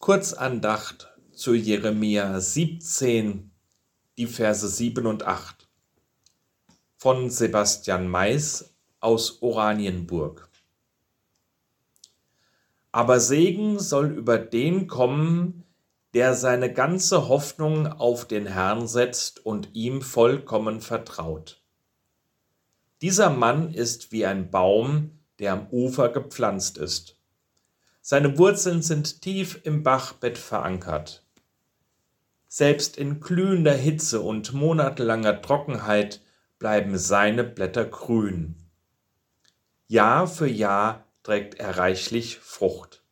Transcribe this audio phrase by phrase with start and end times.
[0.00, 3.50] Kurzandacht zu Jeremia 17,
[4.16, 5.68] die Verse 7 und 8
[6.96, 10.48] von Sebastian Mais aus Oranienburg.
[12.92, 15.64] Aber Segen soll über den kommen,
[16.14, 21.62] der seine ganze Hoffnung auf den Herrn setzt und ihm vollkommen vertraut.
[23.02, 27.19] Dieser Mann ist wie ein Baum, der am Ufer gepflanzt ist
[28.00, 31.24] seine Wurzeln sind tief im Bachbett verankert.
[32.48, 36.20] Selbst in glühender Hitze und monatelanger Trockenheit
[36.58, 38.56] bleiben seine Blätter grün.
[39.86, 43.02] Jahr für Jahr trägt er reichlich Frucht.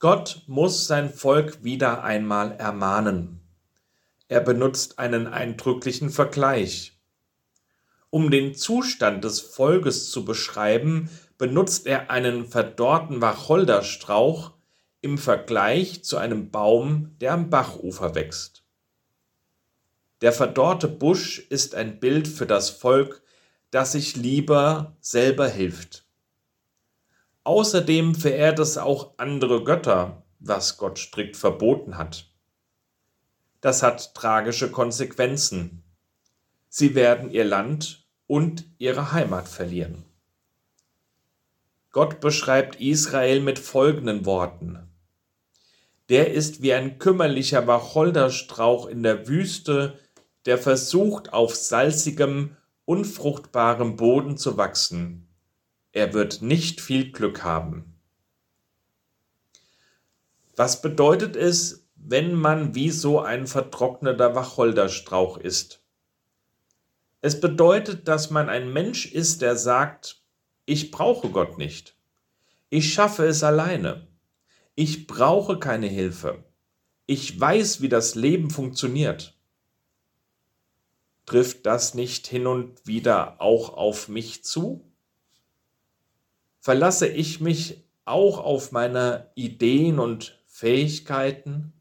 [0.00, 3.40] Gott muss sein Volk wieder einmal ermahnen.
[4.28, 6.98] Er benutzt einen eindrücklichen Vergleich.
[8.10, 14.52] Um den Zustand des Volkes zu beschreiben, benutzt er einen verdorrten Wacholderstrauch
[15.00, 18.64] im Vergleich zu einem Baum, der am Bachufer wächst.
[20.20, 23.22] Der verdorrte Busch ist ein Bild für das Volk,
[23.70, 26.04] das sich lieber selber hilft.
[27.44, 32.26] Außerdem verehrt es auch andere Götter, was Gott strikt verboten hat.
[33.60, 35.82] Das hat tragische Konsequenzen.
[36.68, 40.04] Sie werden ihr Land und ihre Heimat verlieren.
[41.90, 44.88] Gott beschreibt Israel mit folgenden Worten.
[46.08, 49.98] Der ist wie ein kümmerlicher Wacholderstrauch in der Wüste,
[50.46, 55.28] der versucht, auf salzigem, unfruchtbarem Boden zu wachsen.
[55.92, 57.94] Er wird nicht viel Glück haben.
[60.56, 65.82] Was bedeutet es, wenn man wie so ein vertrockneter Wacholderstrauch ist?
[67.20, 70.22] Es bedeutet, dass man ein Mensch ist, der sagt,
[70.68, 71.96] ich brauche Gott nicht.
[72.68, 74.06] Ich schaffe es alleine.
[74.74, 76.44] Ich brauche keine Hilfe.
[77.06, 79.34] Ich weiß, wie das Leben funktioniert.
[81.24, 84.84] Trifft das nicht hin und wieder auch auf mich zu?
[86.60, 91.72] Verlasse ich mich auch auf meine Ideen und Fähigkeiten?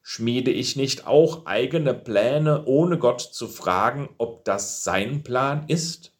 [0.00, 6.11] Schmiede ich nicht auch eigene Pläne, ohne Gott zu fragen, ob das sein Plan ist?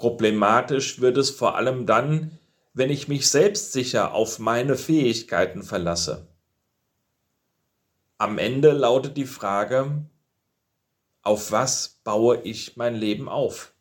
[0.00, 2.38] Problematisch wird es vor allem dann,
[2.72, 6.26] wenn ich mich selbstsicher auf meine Fähigkeiten verlasse.
[8.16, 10.06] Am Ende lautet die Frage,
[11.20, 13.74] auf was baue ich mein Leben auf?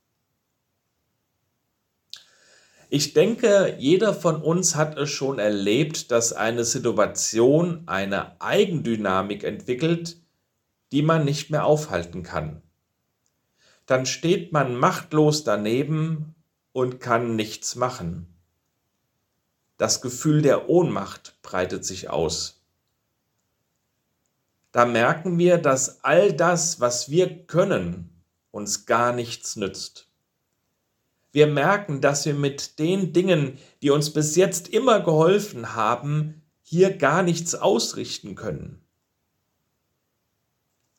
[2.90, 10.18] Ich denke, jeder von uns hat es schon erlebt, dass eine Situation eine Eigendynamik entwickelt,
[10.92, 12.62] die man nicht mehr aufhalten kann
[13.90, 16.36] dann steht man machtlos daneben
[16.74, 18.28] und kann nichts machen.
[19.78, 22.62] Das Gefühl der Ohnmacht breitet sich aus.
[24.72, 28.12] Da merken wir, dass all das, was wir können,
[28.52, 30.08] uns gar nichts nützt.
[31.32, 36.96] Wir merken, dass wir mit den Dingen, die uns bis jetzt immer geholfen haben, hier
[36.96, 38.84] gar nichts ausrichten können.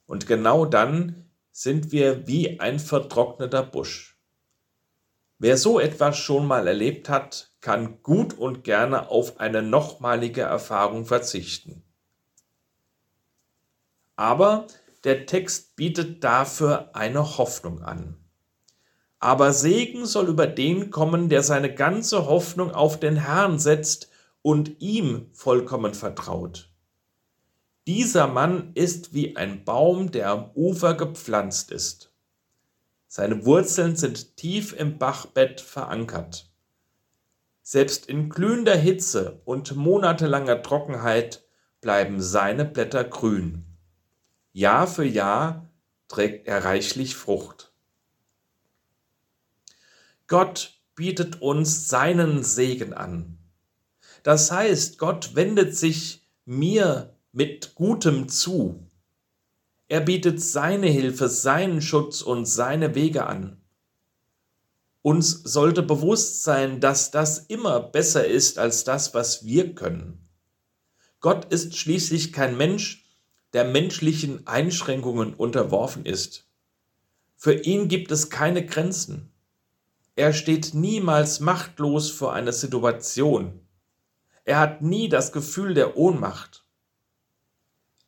[0.07, 4.19] Und genau dann sind wir wie ein vertrockneter Busch.
[5.39, 11.07] Wer so etwas schon mal erlebt hat, kann gut und gerne auf eine nochmalige Erfahrung
[11.07, 11.83] verzichten.
[14.17, 14.67] Aber
[15.05, 18.17] der Text bietet dafür eine Hoffnung an.
[19.19, 24.11] Aber Segen soll über den kommen, der seine ganze Hoffnung auf den Herrn setzt
[24.43, 26.70] und ihm vollkommen vertraut.
[27.87, 32.13] Dieser Mann ist wie ein Baum, der am Ufer gepflanzt ist.
[33.07, 36.51] Seine Wurzeln sind tief im Bachbett verankert.
[37.63, 41.45] Selbst in glühender Hitze und monatelanger Trockenheit
[41.81, 43.65] bleiben seine Blätter grün.
[44.53, 45.71] Jahr für Jahr
[46.09, 47.73] trägt er reichlich Frucht.
[50.27, 53.39] Gott bietet uns seinen Segen an.
[54.23, 58.91] Das heißt, Gott wendet sich mir mit Gutem zu.
[59.89, 63.61] Er bietet seine Hilfe, seinen Schutz und seine Wege an.
[65.03, 70.29] Uns sollte bewusst sein, dass das immer besser ist als das, was wir können.
[71.21, 73.05] Gott ist schließlich kein Mensch,
[73.53, 76.47] der menschlichen Einschränkungen unterworfen ist.
[77.37, 79.33] Für ihn gibt es keine Grenzen.
[80.17, 83.61] Er steht niemals machtlos vor einer Situation.
[84.45, 86.65] Er hat nie das Gefühl der Ohnmacht.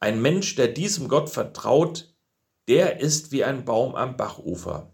[0.03, 2.13] Ein Mensch, der diesem Gott vertraut,
[2.67, 4.93] der ist wie ein Baum am Bachufer.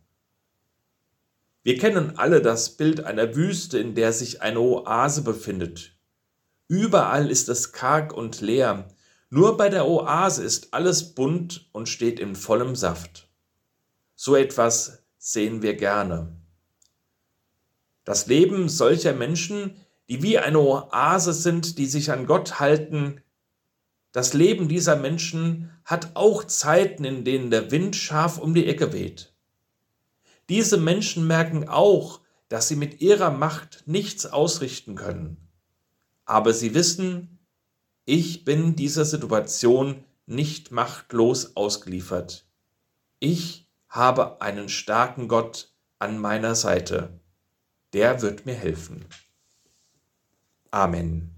[1.63, 5.97] Wir kennen alle das Bild einer Wüste, in der sich eine Oase befindet.
[6.67, 8.87] Überall ist es karg und leer,
[9.31, 13.31] nur bei der Oase ist alles bunt und steht in vollem Saft.
[14.15, 16.37] So etwas sehen wir gerne.
[18.05, 19.75] Das Leben solcher Menschen,
[20.11, 23.23] die wie eine Oase sind, die sich an Gott halten,
[24.19, 28.93] das Leben dieser Menschen hat auch Zeiten, in denen der Wind scharf um die Ecke
[28.93, 29.33] weht.
[30.49, 35.37] Diese Menschen merken auch, dass sie mit ihrer Macht nichts ausrichten können.
[36.25, 37.39] Aber sie wissen,
[38.07, 42.45] ich bin dieser Situation nicht machtlos ausgeliefert.
[43.21, 47.21] Ich habe einen starken Gott an meiner Seite.
[47.93, 49.05] Der wird mir helfen.
[50.73, 51.38] Amen.